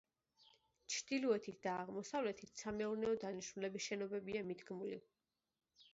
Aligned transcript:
ჩრდილოეთით 0.93 1.59
და 1.67 1.75
აღმოსავლეთით 1.83 2.63
სამეურნეო 2.63 3.15
დანიშნულების 3.27 3.87
შენობებია 3.91 4.45
მიდგმული. 4.49 5.03